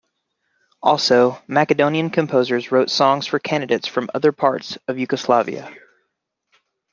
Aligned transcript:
Also, 0.81 1.37
Macedonian 1.47 2.09
composers 2.09 2.71
wrote 2.71 2.89
songs 2.89 3.27
for 3.27 3.37
candidates 3.37 3.85
from 3.87 4.09
other 4.15 4.31
parts 4.31 4.79
of 4.87 4.97
Yugoslavia. 4.97 5.71